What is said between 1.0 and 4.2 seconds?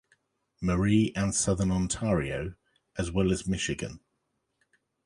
and southern Ontario, as well as Michigan.